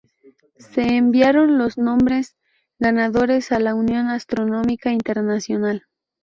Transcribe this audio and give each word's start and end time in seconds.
Se 0.73 0.81
enviaron 0.95 1.59
los 1.59 1.77
nombres 1.77 2.35
ganadores 2.79 3.51
a 3.51 3.59
la 3.59 3.75
Unión 3.75 4.07
Astronómica 4.07 4.91
Internacional. 4.91 5.83